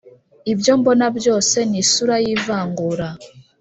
ibyo 0.53 0.73
mbona 0.79 1.05
byose 1.17 1.57
ni 1.69 1.77
isura 1.83 2.15
y'ivangura 2.25 3.07